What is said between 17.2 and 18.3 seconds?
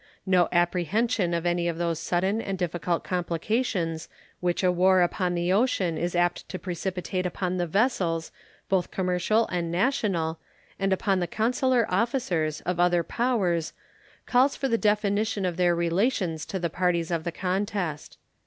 contest.